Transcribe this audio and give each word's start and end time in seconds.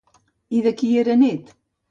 I 0.59 0.63
de 0.67 0.71
qui 0.79 0.89
era 1.03 1.17
net? 1.25 1.55